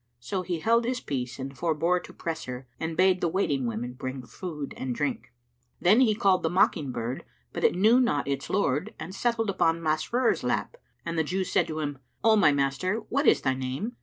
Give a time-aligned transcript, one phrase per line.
[0.19, 3.93] So he held his peace and forbore to press her and bade the waiting women
[3.93, 5.31] bring food and drink.
[5.79, 9.79] Then he called the mocking bird but it knew not its lord and settled upon
[9.79, 10.75] Masrur's lap;
[11.05, 13.95] and the Jew said to him, "O my master, what is thy name?"